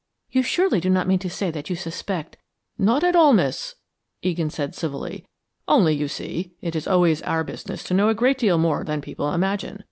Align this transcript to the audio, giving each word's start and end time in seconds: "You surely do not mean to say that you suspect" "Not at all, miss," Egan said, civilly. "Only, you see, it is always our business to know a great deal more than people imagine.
"You 0.31 0.41
surely 0.41 0.79
do 0.79 0.89
not 0.89 1.07
mean 1.07 1.19
to 1.19 1.29
say 1.29 1.51
that 1.51 1.69
you 1.69 1.75
suspect" 1.75 2.35
"Not 2.89 3.03
at 3.03 3.15
all, 3.15 3.33
miss," 3.33 3.75
Egan 4.23 4.49
said, 4.49 4.73
civilly. 4.73 5.27
"Only, 5.67 5.93
you 5.93 6.07
see, 6.07 6.55
it 6.59 6.75
is 6.75 6.87
always 6.87 7.21
our 7.21 7.43
business 7.43 7.83
to 7.83 7.93
know 7.93 8.09
a 8.09 8.15
great 8.15 8.39
deal 8.39 8.57
more 8.57 8.83
than 8.83 8.99
people 9.01 9.31
imagine. 9.31 9.79